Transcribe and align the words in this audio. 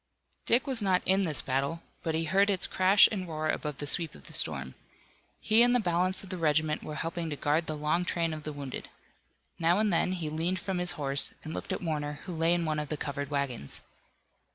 Dick 0.47 0.65
was 0.65 0.81
not 0.81 1.03
in 1.05 1.21
this 1.21 1.43
battle, 1.43 1.83
but 2.01 2.15
he 2.15 2.23
heard 2.23 2.49
it's 2.49 2.65
crash 2.65 3.07
and 3.11 3.27
roar 3.27 3.49
above 3.49 3.77
the 3.77 3.85
sweep 3.85 4.15
of 4.15 4.23
the 4.23 4.33
storm. 4.33 4.73
He 5.39 5.61
and 5.61 5.75
the 5.75 5.79
balance 5.79 6.23
of 6.23 6.29
the 6.31 6.37
regiment 6.39 6.81
were 6.81 6.95
helping 6.95 7.29
to 7.29 7.35
guard 7.35 7.67
the 7.67 7.77
long 7.77 8.03
train 8.03 8.33
of 8.33 8.41
the 8.41 8.51
wounded. 8.51 8.89
Now 9.59 9.77
and 9.77 9.93
then, 9.93 10.13
he 10.13 10.27
leaned 10.31 10.57
from 10.59 10.79
his 10.79 10.93
horse 10.93 11.35
and 11.43 11.53
looked 11.53 11.71
at 11.71 11.83
Warner 11.83 12.13
who 12.25 12.33
lay 12.33 12.55
in 12.55 12.65
one 12.65 12.79
of 12.79 12.89
the 12.89 12.97
covered 12.97 13.29
wagons. 13.29 13.83